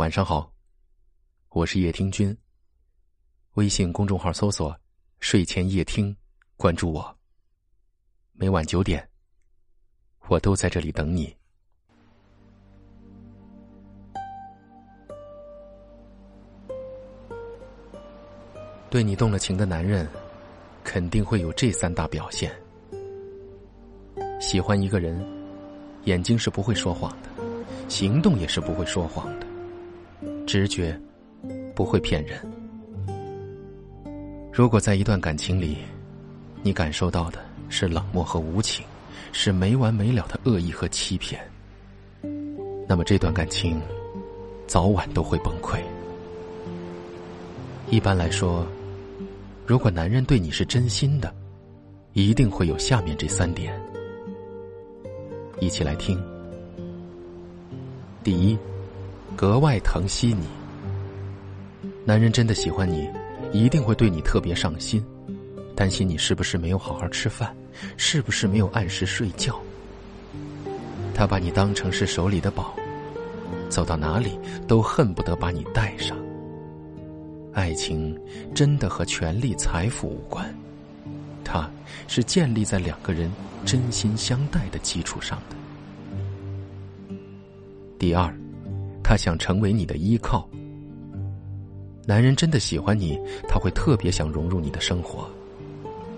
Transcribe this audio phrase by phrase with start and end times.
[0.00, 0.50] 晚上好，
[1.50, 2.34] 我是叶听君。
[3.56, 4.74] 微信公众号搜索
[5.20, 6.16] “睡前夜听”，
[6.56, 7.14] 关注我。
[8.32, 9.06] 每晚九点，
[10.28, 11.36] 我都在这里等你。
[18.88, 20.08] 对你动了情的男人，
[20.82, 22.50] 肯定会有这三大表现：
[24.40, 25.22] 喜欢一个人，
[26.04, 27.28] 眼睛是不会说谎的，
[27.90, 29.49] 行动也是不会说谎的。
[30.50, 31.00] 直觉
[31.76, 32.40] 不会骗人。
[34.52, 35.78] 如果在一段感情里，
[36.60, 38.84] 你感受到的是冷漠和无情，
[39.30, 41.40] 是没完没了的恶意和欺骗，
[42.88, 43.80] 那么这段感情
[44.66, 45.78] 早晚都会崩溃。
[47.88, 48.66] 一般来说，
[49.64, 51.32] 如果男人对你是真心的，
[52.12, 53.80] 一定会有下面这三点。
[55.60, 56.20] 一起来听。
[58.24, 58.58] 第一。
[59.40, 60.46] 格外疼惜你，
[62.04, 63.08] 男人真的喜欢你，
[63.54, 65.02] 一定会对你特别上心，
[65.74, 67.56] 担心你是不是没有好好吃饭，
[67.96, 69.58] 是不是没有按时睡觉。
[71.14, 72.76] 他把你当成是手里的宝，
[73.70, 76.14] 走到哪里都恨不得把你带上。
[77.54, 78.14] 爱情
[78.54, 80.54] 真的和权力、财富无关，
[81.42, 81.66] 它
[82.08, 83.32] 是建立在两个人
[83.64, 87.16] 真心相待的基础上的。
[87.98, 88.39] 第二。
[89.10, 90.48] 他想成为你的依靠。
[92.06, 95.28] 男人真的喜欢你，他会特别想融入你的生活，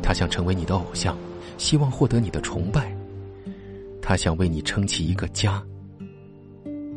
[0.00, 1.18] 他想成为你的偶像，
[1.58, 2.96] 希望获得你的崇拜，
[4.00, 5.60] 他想为你撑起一个家。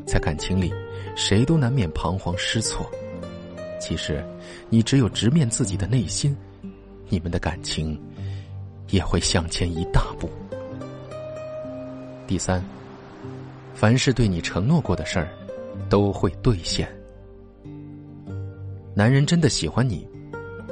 [0.06, 0.72] 在感情里，
[1.16, 2.88] 谁都难免彷徨失措，
[3.82, 4.24] 其实，
[4.70, 6.38] 你只有直面自己的内心，
[7.08, 8.00] 你们的感情
[8.92, 10.30] 也会向前一大步。
[12.28, 12.64] 第三，
[13.74, 15.28] 凡是对你承诺过的事儿。
[15.88, 16.88] 都会兑现。
[18.94, 20.08] 男人真的喜欢你，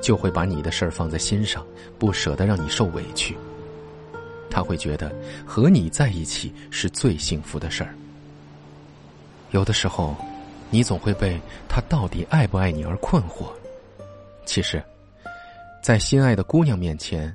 [0.02, 1.66] 就会把你的事儿放在心上，
[1.98, 3.38] 不舍得让你受委屈。
[4.50, 5.14] 他会觉得
[5.46, 7.94] 和你在一起是最幸福的事儿。
[9.52, 10.16] 有的时候，
[10.70, 13.46] 你总会被他到底爱不爱你而困惑。
[14.46, 14.84] 其实，
[15.82, 17.34] 在心爱的姑娘面前，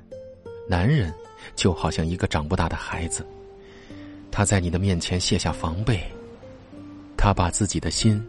[0.67, 1.13] 男人
[1.55, 3.25] 就好像一个长不大的孩子，
[4.29, 6.03] 他在你的面前卸下防备。
[7.25, 8.21] 他把自己的心，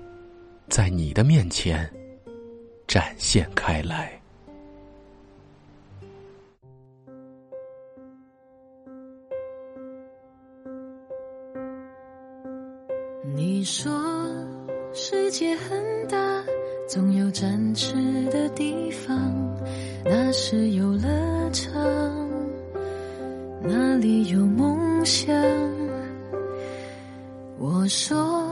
[0.69, 1.93] 在你的面前
[2.87, 4.09] 展现开来。
[13.34, 13.93] 你说
[14.93, 16.44] 世界很大，
[16.87, 17.97] 总有展翅
[18.31, 19.19] 的地方，
[20.04, 21.72] 那是游乐场，
[23.60, 25.34] 那里有梦想。
[27.59, 28.44] 我说。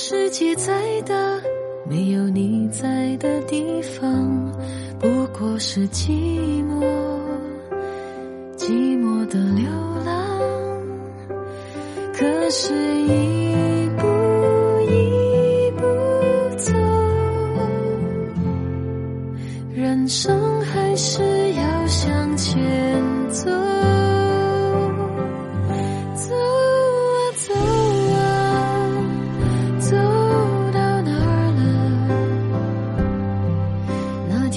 [0.00, 1.12] 世界再大，
[1.90, 4.54] 没有你在的地方，
[5.00, 6.86] 不过是寂寞，
[8.56, 9.68] 寂寞的流
[10.06, 10.14] 浪。
[12.14, 14.06] 可是，一步
[14.88, 15.82] 一步
[16.56, 16.72] 走，
[19.74, 21.20] 人生还是
[21.54, 22.56] 要向前
[23.30, 23.50] 走。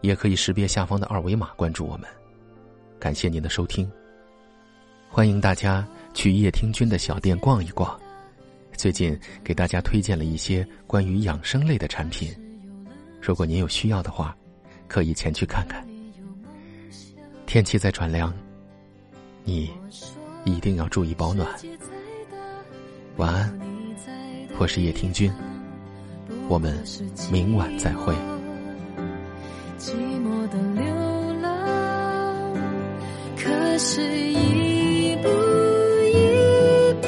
[0.00, 2.08] 也可以识别下方的二维码关注我们。
[2.98, 3.90] 感谢您的收听，
[5.08, 7.98] 欢迎大家去叶听君的小店逛一逛。
[8.76, 12.32] 最近给大家推荐了一些关于养生类的产品，
[13.20, 14.36] 如果您有需要的话，
[14.86, 15.86] 可以前去看看。
[17.46, 18.32] 天气在转凉。
[19.44, 19.70] 你
[20.44, 21.48] 一定要注意保暖。
[23.16, 23.58] 晚安，
[24.58, 25.32] 我是叶听君，
[26.50, 26.78] 我们
[27.32, 28.14] 明晚再会。
[33.78, 35.28] 是一步
[36.08, 37.06] 一步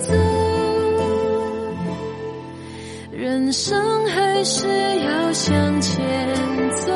[0.00, 0.12] 走
[3.12, 4.66] 人生还是
[4.98, 6.04] 要向前
[6.70, 6.90] 走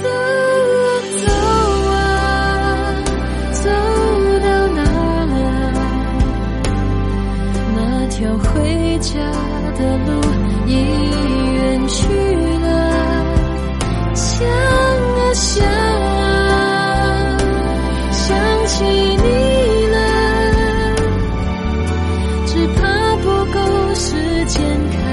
[0.00, 1.26] 走啊走
[1.90, 1.92] 啊
[3.50, 3.68] 走
[4.38, 4.82] 到哪
[5.24, 5.36] 了
[7.74, 9.18] 那条回家
[9.74, 10.08] 的路
[10.68, 11.07] 一
[23.52, 25.07] 够时间看。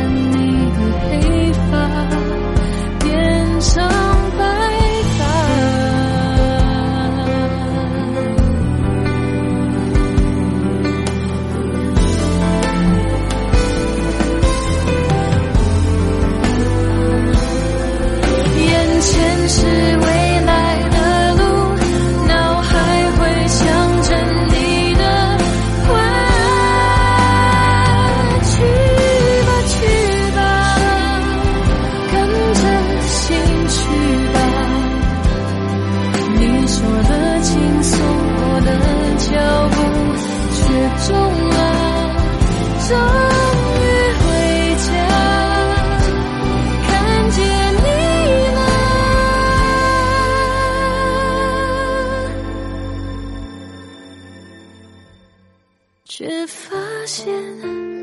[57.15, 57.33] 见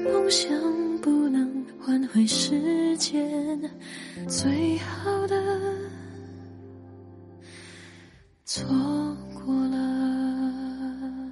[0.05, 0.51] 梦想
[1.03, 3.61] 不能换回时间，
[4.27, 5.37] 最好的
[8.47, 8.67] 错
[9.35, 11.31] 过了，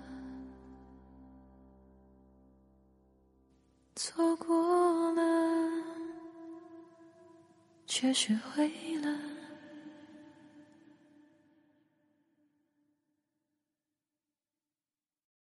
[3.97, 5.23] 错过了，
[7.87, 8.90] 却是回忆。